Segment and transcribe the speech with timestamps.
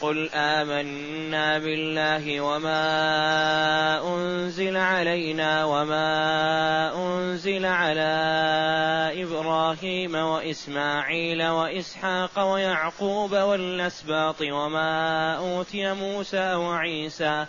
[0.00, 2.80] قل آمنا بالله وما
[4.14, 6.10] أنزل علينا وما
[6.94, 8.12] أنزل على
[9.16, 17.46] إبراهيم وإسماعيل وإسحاق ويعقوب والأسباط وما أوتي موسى وعيسى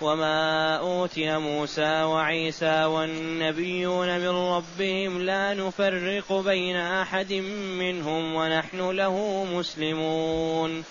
[0.00, 7.32] وما أوتي موسى وعيسى والنبيون من ربهم لا نفرق بين أحد
[7.78, 10.84] منهم ونحن له مسلمون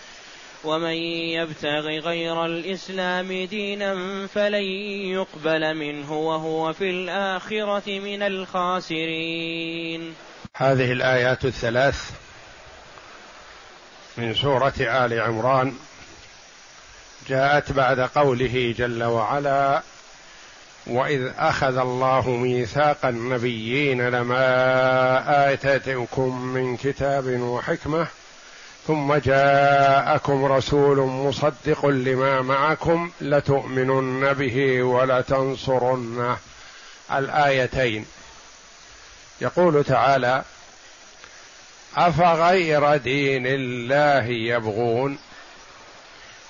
[0.64, 0.94] ومن
[1.34, 4.64] يبتغ غير الإسلام دينا فلن
[5.14, 10.14] يقبل منه وهو في الآخرة من الخاسرين.
[10.56, 12.12] هذه الآيات الثلاث
[14.18, 15.74] من سورة آل عمران
[17.28, 19.82] جاءت بعد قوله جل وعلا
[20.88, 28.08] واذ اخذ الله ميثاق النبيين لما اتيتكم من كتاب وحكمه
[28.88, 36.38] ثم جاءكم رسول مصدق لما معكم لتؤمنن به ولتنصرنه.
[37.12, 38.06] الآيتين.
[39.42, 40.44] يقول تعالى
[41.98, 45.18] أفغير دين الله يبغون؟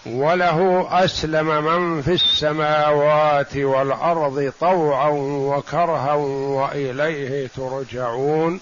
[0.05, 8.59] وله أسلم من في السماوات والأرض طوعا وكرها وإليه ترجعون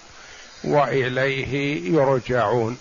[0.63, 2.77] وإليه يرجعون.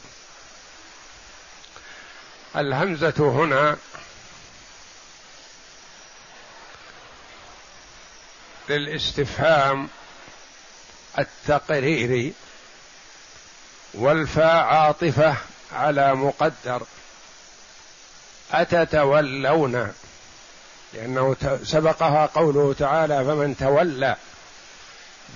[2.57, 3.77] الهمزة هنا.
[8.69, 9.89] للاستفهام
[11.19, 12.33] التقريري
[13.95, 15.37] والفاء عاطفة
[15.73, 16.83] على مقدر.
[18.53, 19.93] أتتولون؟
[20.93, 24.17] لأنه سبقها قوله تعالى فمن تولى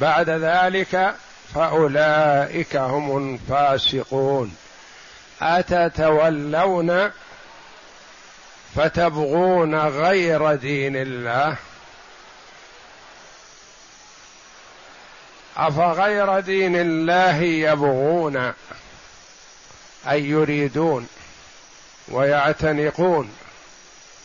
[0.00, 1.14] بعد ذلك
[1.54, 4.56] فأولئك هم الفاسقون.
[5.42, 7.10] أتتولون
[8.76, 11.56] فتبغون غير دين الله؟
[15.56, 18.52] أفغير دين الله يبغون
[20.10, 21.08] أي يريدون
[22.08, 23.30] ويعتنقون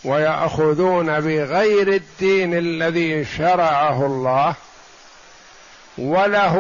[0.04, 4.56] ويأخذون بغير الدين الذي شرعه الله
[5.98, 6.56] وله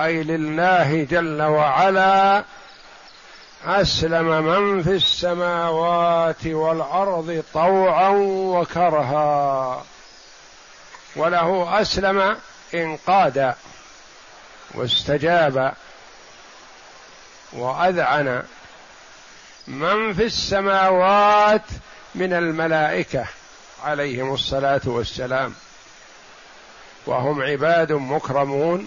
[0.00, 2.44] أي لله جل وعلا
[3.64, 8.08] أسلم من في السماوات والأرض طوعا
[8.58, 9.84] وكرها.
[11.16, 12.36] وله أسلم
[12.74, 13.54] انقاد
[14.74, 15.74] واستجاب
[17.52, 18.42] وأذعن.
[19.66, 21.64] من في السماوات
[22.14, 23.26] من الملائكة
[23.84, 25.54] عليهم الصلاة والسلام.
[27.06, 28.86] وهم عباد مكرمون.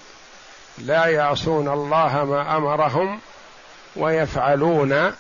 [0.78, 3.22] لا يعصون الله ما أمرهم.
[3.96, 5.14] ويفعلون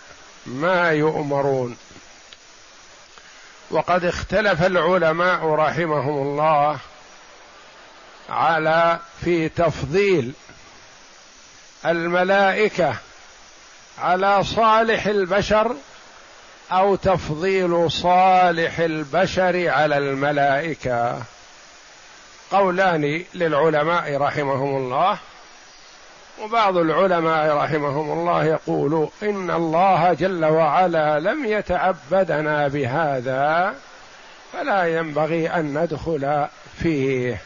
[0.46, 1.78] ما يؤمرون.
[3.72, 6.80] وقد اختلف العلماء رحمهم الله
[8.30, 10.34] على في تفضيل
[11.86, 12.96] الملائكة
[14.00, 15.76] على صالح البشر
[16.72, 21.24] أو تفضيل صالح البشر على الملائكة.
[22.52, 25.18] قولان للعلماء رحمهم الله
[26.40, 33.76] وبعض العلماء رحمهم الله يقول إن الله جل وعلا لم يتعبدنا بهذا
[34.54, 36.48] فلا ينبغي أن ندخل
[36.80, 37.42] فيه.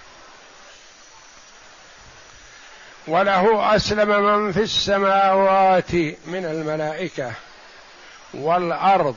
[3.07, 5.93] وله أسلم من في السماوات
[6.25, 7.31] من الملائكة
[8.33, 9.15] والأرض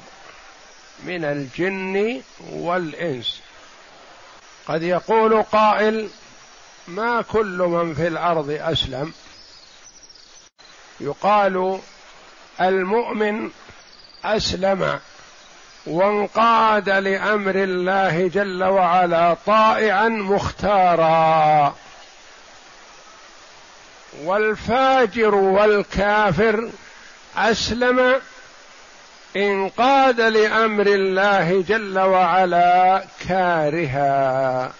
[1.04, 3.40] من الجن والإنس.
[4.68, 6.08] قد يقول قائل
[6.88, 9.12] ما كل من في الأرض أسلم؟
[11.00, 11.80] يقال
[12.60, 13.50] المؤمن
[14.24, 14.98] أسلم
[15.86, 21.74] وانقاد لأمر الله جل وعلا طائعا مختارا.
[24.22, 26.70] والفاجر والكافر
[27.36, 28.20] أسلم
[29.36, 34.72] انقاد لأمر الله جل وعلا كارها.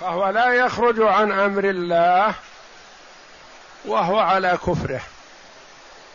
[0.00, 2.34] فهو لا يخرج عن أمر الله
[3.84, 5.00] وهو على كفره.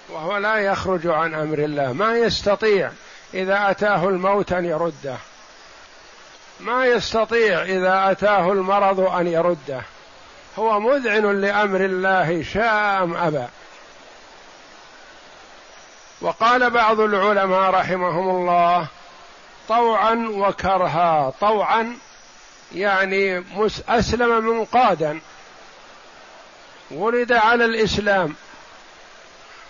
[0.09, 1.93] وهو لا يخرج عن أمر الله.
[1.93, 2.91] ما يستطيع
[3.33, 5.17] إذا أتاه الموت أن يرده.
[6.59, 9.81] ما يستطيع إذا أتاه المرض أن يرده.
[10.59, 13.45] هو مذعن لأمر الله شاء ام ابى
[16.21, 18.87] وقال بعض العلماء رحمهم الله
[19.69, 21.33] طوعا وكرها.
[21.41, 21.97] طوعا
[22.75, 23.43] يعني
[23.89, 25.19] أسلم منقادا
[26.91, 28.35] ولد على الإسلام.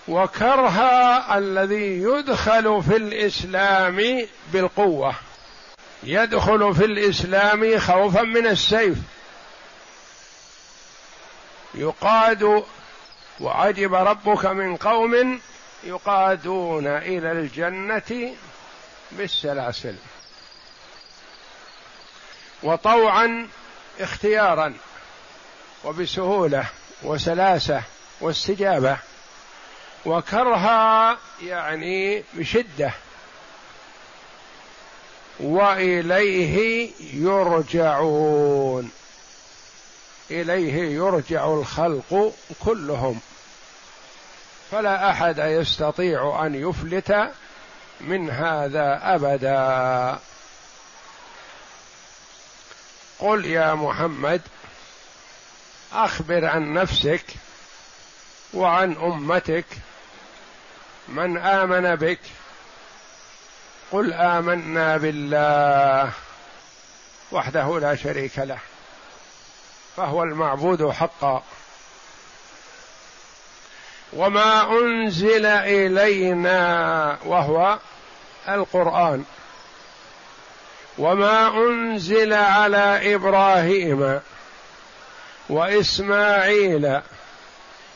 [0.08, 5.16] وكرها الذي يدخل في الإسلام بالقوة.
[6.04, 8.98] يدخل في الإسلام خوفا من السيف.
[11.76, 12.64] يقاد
[13.40, 15.40] وعجب ربك من قوم
[15.84, 18.36] يقادون إلى الجنة
[19.12, 19.96] بالسلاسل.
[22.64, 23.48] وطوعا
[24.00, 24.74] اختيارا
[25.84, 26.66] وبسهولة.
[27.04, 27.84] وسلاسة
[28.22, 28.98] واستجابة
[30.06, 32.94] وكرها يعني بشدة
[35.40, 38.92] وإليه يرجعون.
[40.32, 42.34] إليه يرجع الخلق
[42.66, 43.20] كلهم.
[44.72, 47.32] فلا أحد يستطيع أن يفلت
[48.02, 50.20] من هذا أبدا.
[53.20, 54.42] قل يا محمد
[55.94, 57.26] أخبر عن نفسك
[58.54, 59.66] وعن أمتك.
[61.08, 62.20] من آمن بك
[63.92, 66.12] قل آمنا بالله
[67.32, 68.60] وحده لا شريك له
[69.98, 71.44] فهو المعبود حقا.
[74.14, 77.80] وما أنزل إلينا وهو
[78.50, 79.26] القرآن.
[80.98, 84.20] وما أنزل على إبراهيم
[85.50, 87.02] وإسماعيل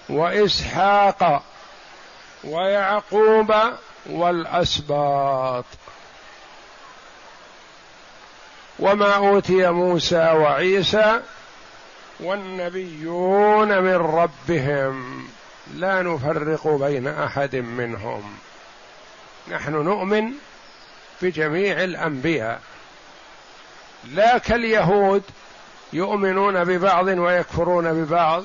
[0.10, 1.44] وإسحاق
[2.44, 3.56] ويعقوب
[4.06, 5.66] والأسباط.
[8.80, 11.22] وما أوتي موسى وعيسى
[12.20, 15.28] والنبيون من ربهم.
[15.74, 18.38] لا نفرق بين أحد منهم.
[19.48, 20.32] نحن نؤمن
[21.22, 22.62] بجميع الأنبياء.
[24.04, 25.24] لا كاليهود
[25.94, 28.44] يؤمنون ببعض ويكفرون ببعض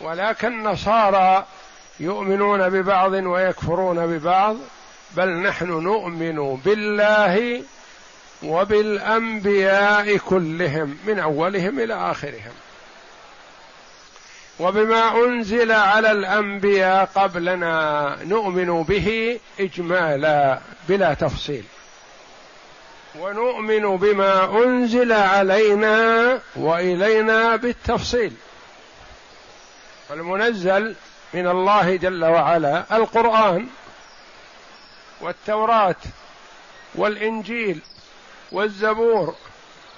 [0.00, 1.46] ولا كالنصارى
[2.00, 4.56] يؤمنون ببعض ويكفرون ببعض
[5.16, 7.62] بل نحن نؤمن بالله
[8.42, 12.52] وبالأنبياء كلهم من أولهم إلى آخرهم.
[14.60, 20.58] وبما أنزل على الأنبياء قبلنا نؤمن به إجمالا
[20.88, 21.64] بلا تفصيل.
[23.20, 28.32] ونؤمن بما أنزل علينا وإلينا بالتفصيل.
[30.10, 30.94] المنزل
[31.34, 33.66] من الله جل وعلا القرآن
[35.20, 35.96] والتوراة
[36.94, 37.80] والإنجيل
[38.52, 39.34] والزبور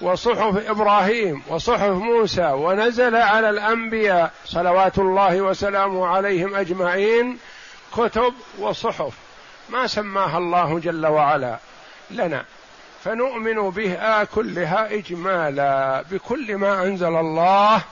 [0.01, 7.39] وصحف إبراهيم وصحف موسى ونزل على الأنبياء صلوات الله وسلامه عليهم أجمعين
[7.97, 9.13] كتب وصحف.
[9.69, 11.59] ما سماها الله جل وعلا
[12.11, 12.45] لنا.
[13.05, 17.83] فنؤمن بها كلها إجمالا بكل ما أنزل الله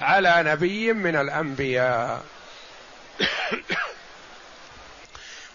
[0.00, 2.22] على نبي من الأنبياء.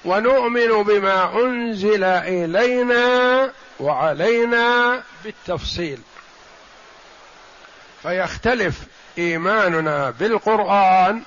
[0.05, 5.99] ونؤمن بما أنزل إلينا وعلينا بالتفصيل.
[8.01, 8.81] فيختلف
[9.17, 11.21] إيماننا بالقرآن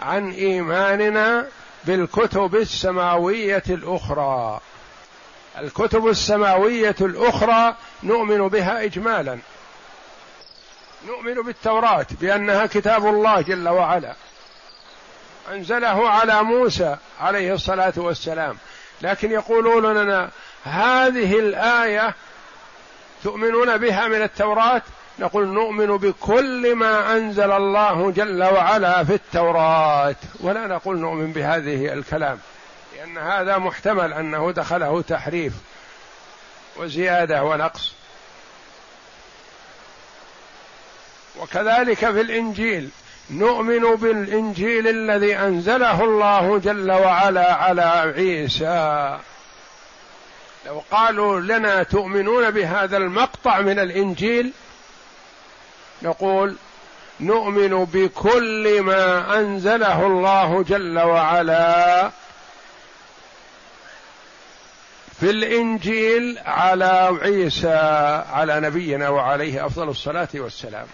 [0.00, 1.46] عن إيماننا
[1.84, 4.60] بالكتب السماوية الأخرى.
[5.58, 9.38] الكتب السماوية الأخرى نؤمن بها اجمالا.
[11.06, 14.14] نؤمن بالتوراة بأنها كتاب الله جل وعلا.
[15.52, 18.56] أنزله على موسى عليه الصلاة والسلام.
[19.02, 20.30] لكن يقولون لنا
[20.64, 22.14] هذه الآية
[23.24, 24.82] تؤمنون بها من التوراة؟
[25.18, 30.16] نقول نؤمن بكل ما أنزل الله جل وعلا في التوراة.
[30.40, 32.38] ولا نقول نؤمن بهذه الكلام.
[32.96, 35.52] لأن هذا محتمل أنه دخله تحريف
[36.76, 37.92] وزيادة ونقص.
[41.40, 42.90] وكذلك في الإنجيل
[43.30, 47.82] نؤمن بالإنجيل الذي أنزله الله جل وعلا على
[48.16, 49.18] عيسى.
[50.66, 54.52] لو قالوا لنا تؤمنون بهذا المقطع من الإنجيل
[56.02, 56.56] نقول
[57.20, 62.10] نؤمن بكل ما أنزله الله جل وعلا
[65.22, 67.74] في الإنجيل على عيسى
[68.32, 70.86] على نبينا وعليه أفضل الصلاة والسلام.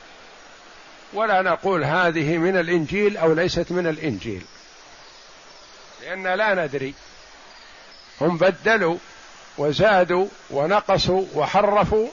[1.14, 4.42] ولا نقول هذه من الإنجيل أو ليست من الإنجيل.
[6.02, 6.94] لأن لا ندري.
[8.20, 8.96] هم بدلوا
[9.58, 12.08] وزادوا ونقصوا وحرفوا.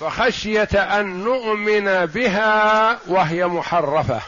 [0.00, 4.20] فخشية أن نؤمن بها وهي محرفة.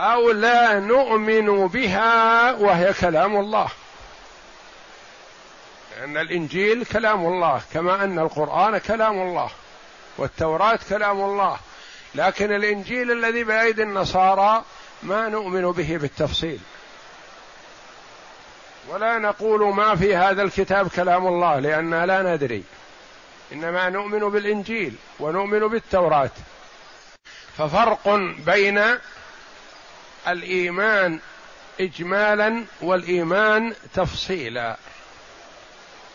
[0.00, 3.68] أو لا نؤمن بها وهي كلام الله.
[5.96, 9.50] لأن الإنجيل كلام الله كما أن القرآن كلام الله
[10.18, 11.56] والتوراة كلام الله.
[12.14, 14.64] لكن الإنجيل الذي بأيدي النصارى
[15.02, 16.60] ما نؤمن به بالتفصيل.
[18.88, 22.64] ولا نقول ما في هذا الكتاب كلام الله لأننا لا ندري.
[23.52, 26.30] إنما نؤمن بالإنجيل ونؤمن بالتوراة.
[27.58, 28.08] ففرق
[28.46, 28.98] بين
[30.28, 31.18] الإيمان
[31.80, 34.76] إجمالا والإيمان تفصيلا.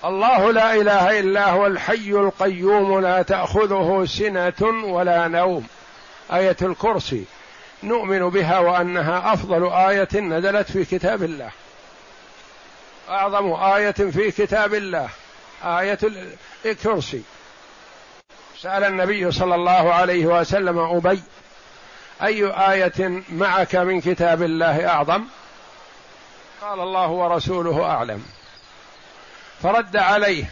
[0.06, 5.68] الله لا إله إلا هو الحي القيوم لا تأخذه سنة ولا نوم.
[6.34, 7.26] آية الكرسي.
[7.84, 11.50] نؤمن بها وأنها أفضل آية نزلت في كتاب الله.
[13.10, 15.10] أعظم آية في كتاب الله.
[15.64, 16.00] آية
[16.66, 17.22] الكرسي.
[18.60, 21.22] سأل النبي صلى الله عليه وسلم أبي
[22.24, 25.26] أي آية معك من كتاب الله أعظم؟
[26.62, 28.26] قال الله ورسوله أعلم.
[29.64, 30.46] فرد عليه.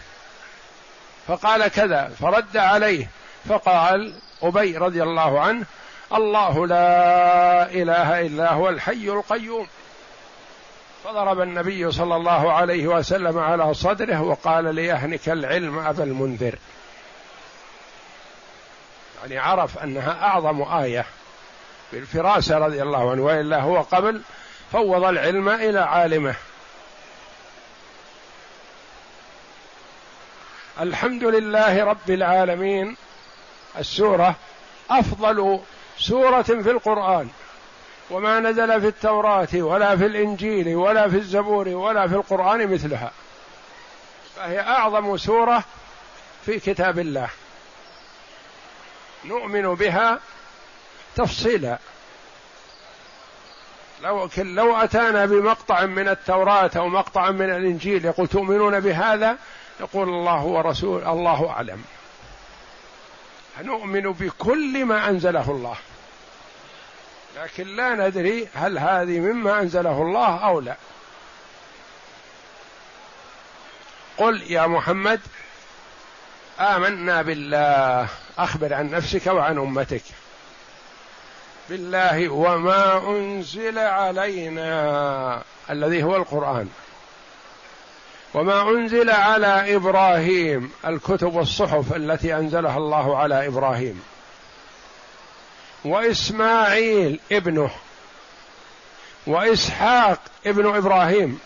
[1.27, 2.11] فقال كذا.
[2.19, 3.07] فرد عليه.
[3.49, 5.65] فقال أبي رضي الله عنه
[6.13, 9.67] الله لا إله إلا هو الحي القيوم.
[11.03, 16.55] فضرب النبي صلى الله عليه وسلم على صدره وقال ليهنك العلم أبا المنذر.
[19.21, 21.05] يعني عرف أنها أعظم آية.
[21.93, 24.21] بالفراسة رضي الله عنه وإلا هو قبل
[24.71, 26.35] فوض العلم إلى عالمه.
[30.81, 32.95] الحمد لله رب العالمين.
[33.77, 34.35] السورة
[34.89, 35.59] أفضل
[35.97, 37.29] سورة في القرآن.
[38.09, 43.11] وما نزل في التوراة ولا في الإنجيل ولا في الزبور ولا في القرآن مثلها.
[44.35, 45.63] فهي أعظم سورة
[46.45, 47.29] في كتاب الله.
[49.25, 50.19] نؤمن بها
[51.15, 51.77] تفصيلا.
[54.01, 59.37] لو لو أتانا بمقطع من التوراة أو مقطع من الإنجيل يقول تؤمنون بهذا
[59.79, 61.83] يقول الله ورسول الله أعلم.
[63.61, 65.75] نؤمن بكل ما أنزله الله.
[67.37, 70.75] لكن لا ندري هل هذه مما أنزله الله أو لا.
[74.17, 75.21] قل يا محمد
[76.59, 80.03] آمنا بالله أخبر عن نفسك وعن أمتك.
[81.69, 86.69] بالله وما أنزل علينا الذي هو القرآن.
[88.33, 94.03] وما أنزل على إبراهيم الكتب والصحف التي أنزلها الله على إبراهيم.
[95.85, 97.71] وإسماعيل ابنه.
[99.27, 101.39] وإسحاق ابن إبراهيم.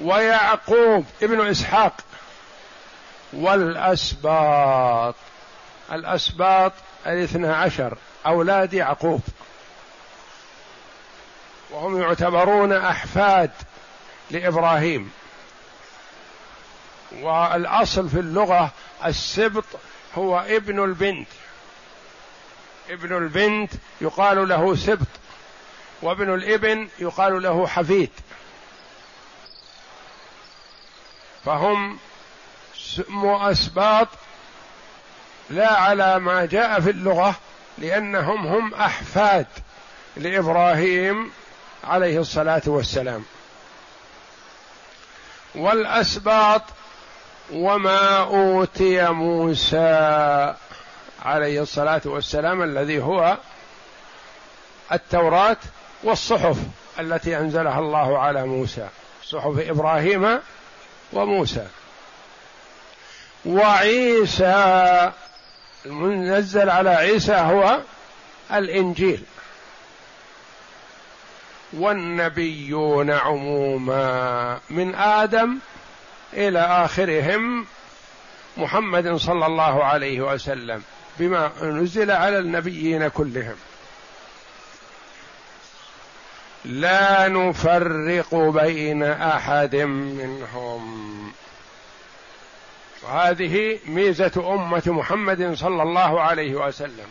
[0.00, 1.92] ويعقوب ابن إسحاق.
[3.32, 5.14] والأسباط.
[5.92, 6.72] الأسباط
[7.06, 9.20] الاثنى عشر أولاد يعقوب.
[11.70, 13.50] وهم يعتبرون أحفاد
[14.30, 15.12] لإبراهيم.
[17.12, 18.72] والأصل في اللغة
[19.04, 19.64] السبط
[20.14, 21.28] هو ابن البنت.
[22.90, 25.06] ابن البنت يقال له سبط
[26.02, 28.10] وابن الابن يقال له حفيد.
[31.44, 31.98] فهم
[33.24, 34.08] أسباط
[35.50, 37.34] لا على ما جاء في اللغة
[37.78, 39.46] لأنهم هم أحفاد
[40.16, 41.30] لإبراهيم
[41.84, 43.24] عليه الصلاة والسلام.
[45.54, 46.62] والأسباط
[47.52, 50.54] وما أوتي موسى
[51.24, 53.36] عليه الصلاة والسلام الذي هو
[54.92, 55.56] التوراة
[56.02, 56.56] والصحف
[56.98, 58.88] التي أنزلها الله على موسى
[59.24, 60.40] صحف إبراهيم
[61.12, 61.66] وموسى.
[63.44, 65.12] وعيسى
[65.86, 67.80] المنزل على عيسى هو
[68.52, 69.22] الإنجيل.
[71.72, 75.58] والنبيون عموما من آدم
[76.32, 77.66] إلى آخرهم
[78.56, 80.82] محمد صلى الله عليه وسلم
[81.18, 83.56] بما نزل على النبيين كلهم.
[86.64, 91.15] لا نفرق بين أحد منهم.
[93.06, 97.06] وهذه ميزة أمة محمد صلى الله عليه وسلم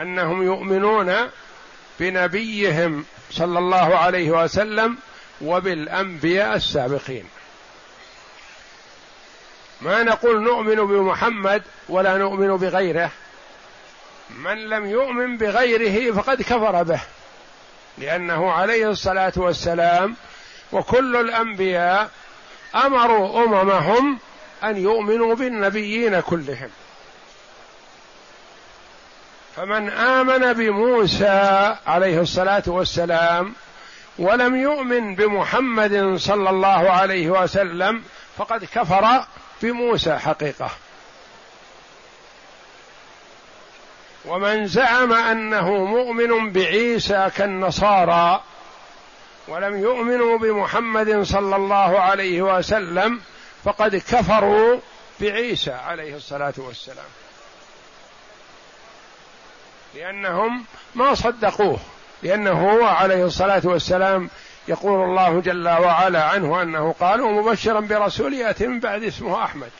[0.00, 1.14] أنهم يؤمنون
[2.00, 4.98] بنبيهم صلى الله عليه وسلم
[5.40, 7.24] وبالأنبياء السابقين.
[9.80, 13.10] ما نقول نؤمن بمحمد ولا نؤمن بغيره.
[14.30, 17.00] من لم يؤمن بغيره فقد كفر به
[17.98, 20.16] لأنه عليه الصلاة والسلام
[20.72, 22.10] وكل الأنبياء
[22.74, 24.18] أمروا أممهم
[24.64, 26.70] أن يؤمنوا بالنبيين كلهم.
[29.56, 33.54] فمن آمن بموسى عليه الصلاة والسلام
[34.18, 38.02] ولم يؤمن بمحمد صلى الله عليه وسلم
[38.38, 39.24] فقد كفر
[39.62, 40.70] بموسى حقيقة.
[44.24, 48.42] ومن زعم أنه مؤمن بعيسى كالنصارى
[49.48, 53.20] ولم يؤمنوا بمحمد صلى الله عليه وسلم
[53.64, 54.80] فقد كفروا
[55.20, 57.08] بعيسى عليه الصلاة والسلام.
[59.94, 61.78] لأنهم ما صدقوه.
[62.22, 64.30] لأنه هو عليه الصلاة والسلام
[64.68, 69.70] يقول الله جل وعلا عنه أنه قال ومبشرا برسول يأتي من بعد اسمه أحمد.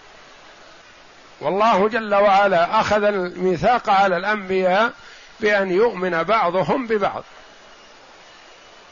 [1.40, 4.92] والله جل وعلا أخذ الميثاق على الأنبياء
[5.40, 7.24] بأن يؤمن بعضهم ببعض.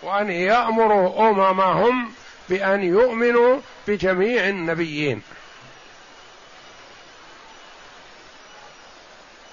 [0.02, 2.12] وأن يأمروا أممهم
[2.48, 5.22] بأن يؤمنوا بجميع النبيين.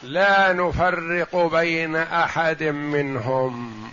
[0.04, 3.92] لا نفرق بين أحد منهم.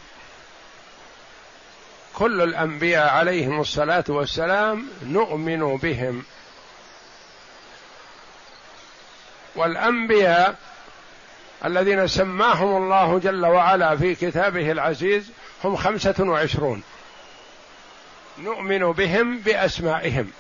[2.14, 6.22] كل الأنبياء عليهم الصلاة والسلام نؤمن بهم.
[9.56, 10.58] والأنبياء
[11.64, 15.30] الذين سماهم الله جل وعلا في كتابه العزيز
[15.64, 16.82] هم خمسة وعشرون.
[18.44, 20.30] نؤمن بهم بأسمائهم.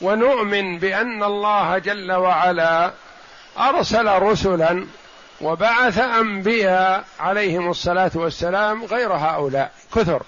[0.00, 2.92] ونؤمن بأن الله جل وعلا
[3.58, 4.86] أرسل رسلا
[5.40, 9.72] وبعث أنبياء عليهم الصلاة والسلام غير هؤلاء.
[9.94, 10.22] كثر.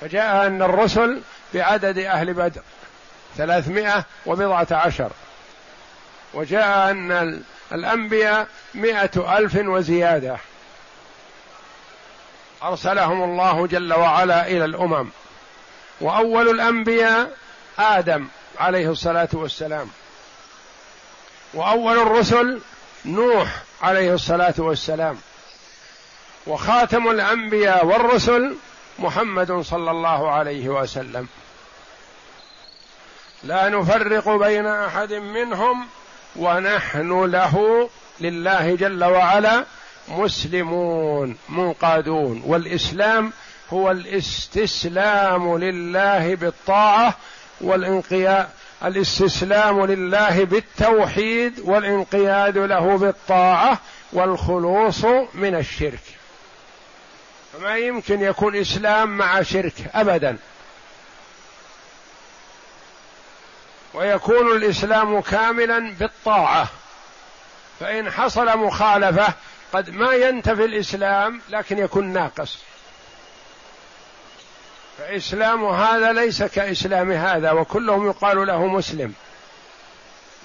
[0.00, 1.20] فجاء أن الرسل
[1.54, 2.60] بعدد أهل بدر
[3.36, 5.10] ثلاثمائة وبضعة عشر.
[6.34, 10.36] وجاء أن الأنبياء مائه ألف وزيادة.
[12.62, 15.08] أرسلهم الله جل وعلا إلى الأمم.
[16.00, 17.36] وأول الأنبياء
[17.78, 19.90] آدم عليه الصلاة والسلام.
[21.54, 22.60] وأول الرسل
[23.04, 25.18] نوح عليه الصلاة والسلام.
[26.46, 28.56] وخاتم الأنبياء والرسل
[28.98, 31.28] محمد صلى الله عليه وسلم.
[33.44, 35.86] لا نفرق بين أحد منهم
[36.36, 37.88] ونحن له
[38.20, 39.64] لله جل وعلا
[40.08, 42.42] مسلمون منقادون.
[42.46, 43.32] والإسلام
[43.70, 47.14] هو الاستسلام لله بالطاعة
[47.60, 48.48] والانقياد
[48.84, 53.78] الاستسلام لله بالتوحيد والانقياد له بالطاعة
[54.12, 56.02] والخلوص من الشرك.
[57.52, 60.38] فما يمكن يكون إسلام مع شرك ابدا.
[63.94, 66.68] ويكون الإسلام كاملا بالطاعة.
[67.80, 69.34] فإن حصل مخالفة
[69.76, 72.58] قد ما ينتفي الإسلام لكن يكون ناقص.
[74.98, 79.14] فإسلام هذا ليس كإسلام هذا وكلهم يقال له مسلم.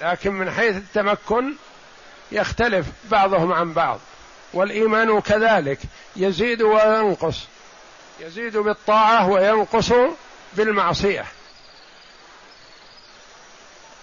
[0.01, 1.53] لكن من حيث التمكن
[2.31, 3.99] يختلف بعضهم عن بعض
[4.53, 5.79] والإيمان كذلك
[6.15, 7.37] يزيد وينقص.
[8.19, 9.91] يزيد بالطاعة وينقص
[10.53, 11.25] بالمعصية.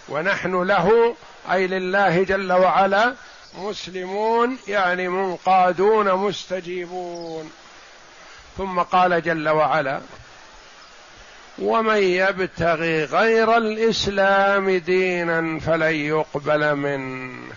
[0.09, 1.15] ونحن له
[1.51, 3.15] أي لله جل وعلا
[3.57, 7.51] مسلمون يعني منقادون مستجيبون.
[8.57, 10.01] ثم قال جل وعلا
[11.59, 17.53] ومن يبتغي غير الإسلام دينا فلن يقبل منه.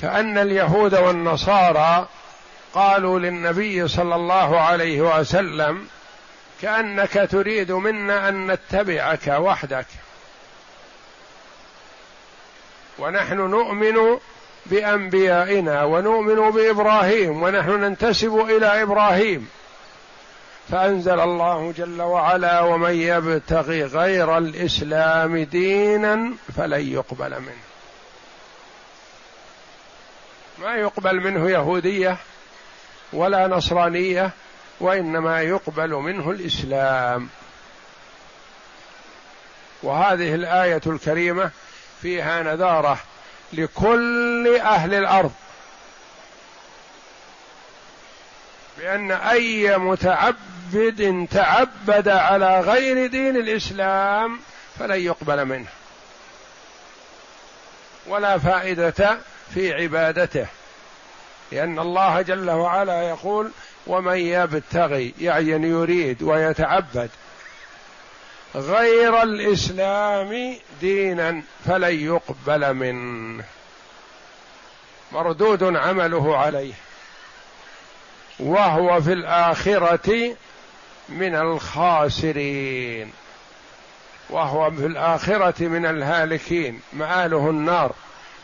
[0.00, 2.08] كأن اليهود والنصارى
[2.74, 5.86] قالوا للنبي صلى الله عليه وسلم
[6.62, 9.86] كأنك تريد منا أن نتبعك وحدك.
[13.02, 14.18] ونحن نؤمن
[14.66, 19.48] بأنبيائنا ونؤمن بإبراهيم ونحن ننتسب إلى إبراهيم.
[20.70, 27.62] فأنزل الله جل وعلا ومن يبتغي غير الإسلام دينا فلن يقبل منه.
[30.58, 32.16] ما يقبل منه يهودية
[33.12, 34.30] ولا نصرانية
[34.80, 37.28] وإنما يقبل منه الإسلام.
[39.82, 41.50] وهذه الآية الكريمة
[42.02, 42.98] فيها نذارة
[43.52, 45.32] لكل أهل الأرض.
[48.78, 54.40] بأن أي متعبد تعبد على غير دين الإسلام
[54.78, 55.68] فلن يقبل منه.
[58.06, 59.18] ولا فائدة
[59.54, 60.46] في عبادته.
[61.52, 63.50] لأن الله جل وعلا يقول
[63.86, 67.10] ومن يبتغي يعني يريد ويتعبد
[68.54, 73.44] غير الإسلام دينا فلن يقبل منه.
[75.12, 76.74] مردود عمله عليه.
[78.40, 80.36] وهو في الآخرة
[81.08, 83.12] من الخاسرين.
[84.30, 86.80] وهو في الآخرة من الهالكين.
[86.92, 87.92] مآله النار.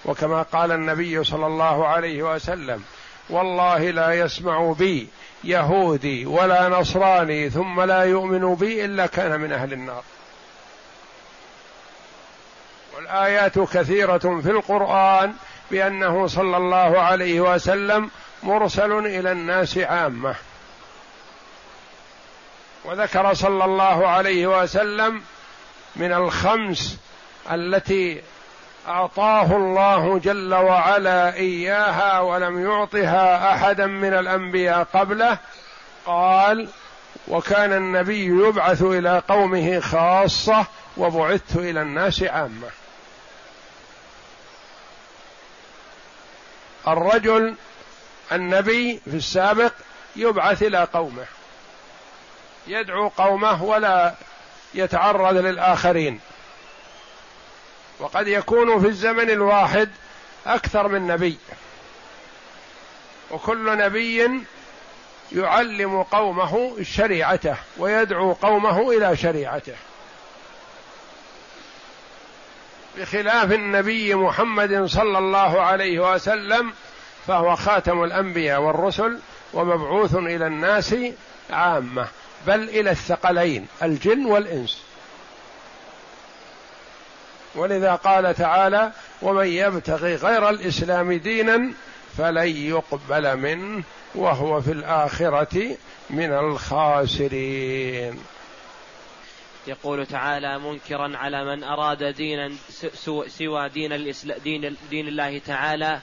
[0.05, 2.85] وكما قال النبي صلى الله عليه وسلم
[3.31, 5.09] والله لا يسمع بي
[5.45, 10.03] يهودي ولا نصراني ثم لا يؤمن بي إلا كان من أهل النار.
[12.97, 15.35] والآيات كثيرة في القرآن
[15.71, 18.11] بأنه صلى الله عليه وسلم
[18.43, 20.35] مرسل إلى الناس عامة.
[22.85, 25.23] وذكر صلى الله عليه وسلم
[25.97, 26.99] من الخمس
[27.51, 28.23] التي
[28.87, 35.39] أعطاه الله جل وعلا إياها ولم يعطها أحدا من الأنبياء قبله.
[36.07, 36.69] قال
[37.29, 42.69] وكان النبي يبعث إلى قومه خاصة وبعثت إلى الناس عامة.
[46.89, 47.55] الرجل
[48.33, 49.73] النبي في السابق
[50.17, 51.25] يبعث إلى قومه.
[52.67, 54.15] يدعو قومه ولا
[54.75, 56.21] يتعرض للآخرين.
[58.01, 59.89] وقد يكون في الزمن الواحد
[60.47, 61.39] أكثر من نبي.
[63.31, 64.43] وكل نبي
[65.33, 69.75] يعلم قومه شريعته ويدعو قومه إلى شريعته.
[72.99, 76.73] بخلاف النبي محمد صلى الله عليه وسلم
[77.27, 79.19] فهو خاتم الأنبياء والرسل
[79.55, 80.95] ومبعوث إلى الناس
[81.51, 82.09] عامة
[82.47, 84.88] بل إلى الثقلين الجن والإنس.
[87.59, 88.93] ولذا قال تعالى
[89.23, 91.73] ومن يبتغي غير الإسلام دينا
[92.19, 93.83] فلن يقبل منه
[94.15, 95.77] وهو في الآخرة
[96.11, 98.19] من الخاسرين.
[99.67, 102.53] يقول تعالى منكرا على من أراد دينا
[103.27, 106.01] سوى دين, دين, دين الله تعالى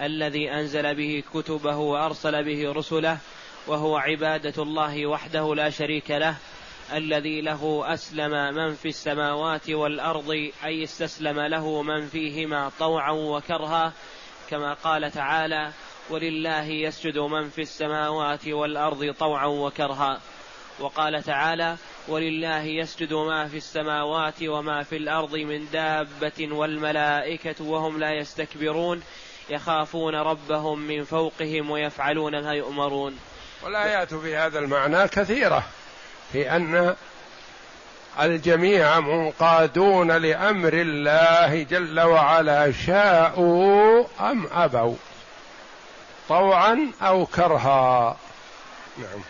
[0.00, 3.18] الذي أنزل به كتبه وأرسل به رسله
[3.66, 6.34] وهو عبادة الله وحده لا شريك له
[6.92, 10.30] الذي له أسلم من في السماوات والأرض
[10.64, 13.92] أي استسلم له من فيهما طوعا وكرها
[14.50, 15.72] كما قال تعالى
[16.10, 20.20] ولله يسجد من في السماوات والأرض طوعا وكرها
[20.80, 21.76] وقال تعالى
[22.08, 29.02] ولله يسجد ما في السماوات وما في الأرض من دابة والملائكة وهم لا يستكبرون
[29.50, 33.18] يخافون ربهم من فوقهم ويفعلون ما يؤمرون
[33.62, 35.64] والآيات في هذا المعنى كثيرة.
[36.32, 36.94] في أن
[38.20, 44.96] الجميع منقادون لأمر الله جل وعلا شاءوا أم أبوا؟
[46.28, 48.16] طوعا أو كرها؟
[48.98, 49.20] نعم.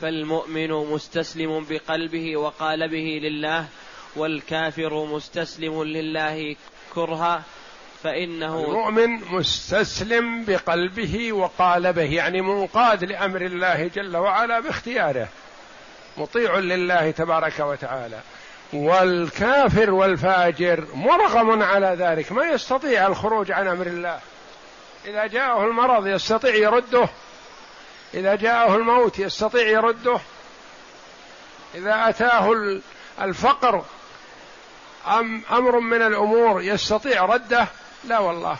[0.00, 3.66] فالمؤمن مستسلم بقلبه وقالبه لله
[4.16, 6.56] والكافر مستسلم لله
[6.94, 7.42] كرها
[8.02, 15.28] فإنه المؤمن مستسلم بقلبه وقالبه يعني منقاد لأمر الله جل وعلا باختياره.
[16.16, 18.20] مطيع لله تبارك وتعالى.
[18.72, 24.18] والكافر والفاجر مرغم على ذلك ما يستطيع الخروج عن أمر الله.
[25.04, 27.08] إذا جاءه المرض يستطيع يرده.
[28.14, 30.20] إذا جاءه الموت يستطيع يرده.
[31.74, 32.56] إذا أتاه
[33.20, 33.84] الفقر
[35.06, 37.66] أم أمر من الأمور يستطيع رده.
[38.06, 38.58] لا والله.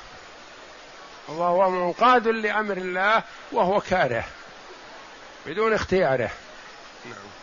[1.29, 4.25] وهو منقاد لأمر الله وهو كاره
[5.47, 6.31] بدون اختياره.
[7.05, 7.37] نعم.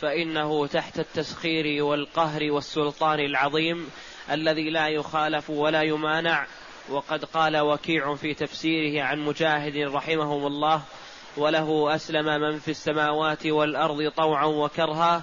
[0.00, 3.90] فإنه تحت التسخير والقهر والسلطان العظيم
[4.30, 6.46] الذي لا يخالف ولا يمانع
[6.88, 10.82] وقد قال وكيع في تفسيره عن مجاهد رحمهم الله
[11.36, 15.22] وله أسلم من في السماوات والأرض طوعا وكرها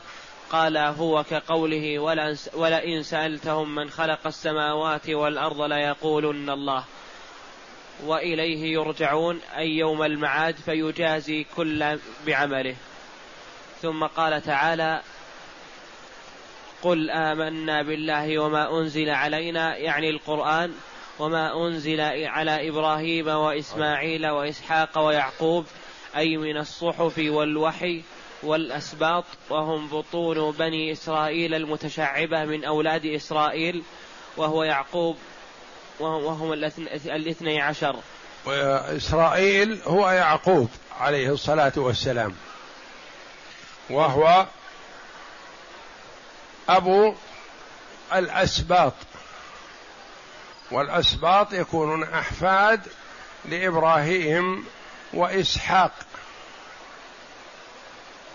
[0.52, 2.00] قال هو كقوله
[2.54, 6.84] ولئن سألتهم من خلق السماوات والأرض ليقولن الله
[8.06, 12.76] وإليه يرجعون أي يوم المعاد فيجازي كل بعمله.
[13.82, 15.02] ثم قال تعالى
[16.84, 20.74] قل آمنا بالله وما أنزل علينا يعني القرآن
[21.20, 25.66] وما أنزل على إبراهيم وإسماعيل وإسحاق ويعقوب
[26.18, 28.04] أي من الصحف والوحي
[28.44, 33.84] والأسباط وهم بطون بني إسرائيل المتشعبة من أولاد إسرائيل
[34.38, 35.18] وهو يعقوب
[36.00, 36.54] وهم
[37.06, 37.96] الاثني عشر.
[38.46, 40.70] وإسرائيل هو يعقوب
[41.00, 42.36] عليه الصلاة والسلام.
[43.90, 44.46] وهو
[46.70, 47.14] أبو
[48.14, 48.94] الأسباط.
[50.72, 52.82] والأسباط يكونون أحفاد
[53.46, 54.66] لإبراهيم
[55.14, 55.92] وإسحاق.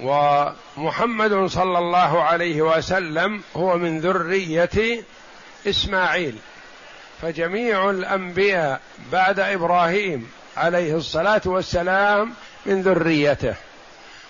[0.03, 5.05] ومحمد صلى الله عليه وسلم هو من ذرية
[5.67, 6.37] إسماعيل.
[7.23, 8.81] فجميع الأنبياء
[9.13, 12.33] بعد إبراهيم عليه الصلاة والسلام
[12.67, 13.55] من ذريته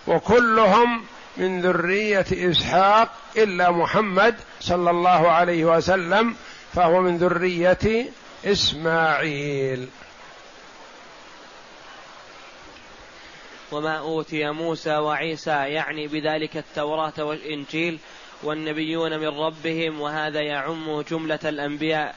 [0.06, 1.02] وكلهم
[1.36, 6.34] من ذرية إسحاق إلا محمد صلى الله عليه وسلم
[6.74, 8.06] فهو من ذرية
[8.44, 9.88] إسماعيل.
[13.72, 17.98] وما أوتي موسى وعيسى يعني بذلك التوراة والإنجيل
[18.42, 22.16] والنبيون من ربهم وهذا يعم جملة الأنبياء.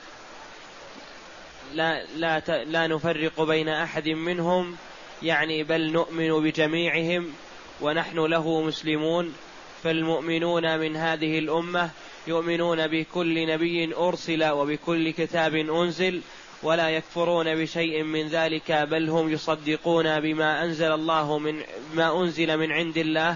[1.74, 4.76] لا لا لا نفرق بين أحد منهم
[5.24, 7.34] يعني بل نؤمن بجميعهم
[7.82, 9.34] ونحن له مسلمون.
[9.84, 11.89] فالمؤمنون من هذه الأمة
[12.28, 16.22] يؤمنون بكل نبي أرسل وبكل كتاب أنزل
[16.63, 21.62] ولا يكفرون بشيء من ذلك بل هم يصدقون بما أنزل الله من
[21.93, 23.36] ما أنزل من عند الله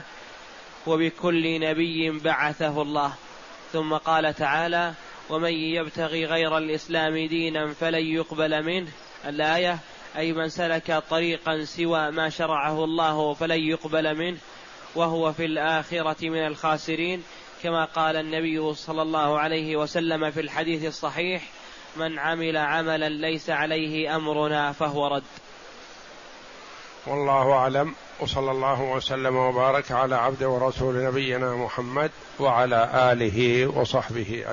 [0.88, 3.14] وبكل نبي بعثه الله.
[3.74, 4.94] ثم قال تعالى
[5.30, 8.88] ومن يبتغي غير الإسلام دينا فلن يقبل منه.
[9.26, 9.80] الآية
[10.18, 14.38] أي من سلك طريقا سوى ما شرعه الله فلن يقبل منه
[14.96, 17.24] وهو في الآخرة من الخاسرين.
[17.64, 21.44] كما قال النبي صلى الله عليه وسلم في الحديث الصحيح
[21.98, 25.24] من عمل عملا ليس عليه أمرنا فهو رد.
[27.08, 34.46] والله أعلم وصلى الله وسلم وبارك على عبد ورسول نبينا محمد وعلى آله وصحبه أجمعين.